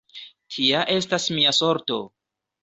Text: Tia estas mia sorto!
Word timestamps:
Tia 0.55 0.79
estas 0.93 1.27
mia 1.37 1.53
sorto! 1.59 2.01